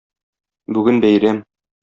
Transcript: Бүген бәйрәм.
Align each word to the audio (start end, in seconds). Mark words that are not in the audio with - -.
Бүген 0.77 1.03
бәйрәм. 1.05 1.43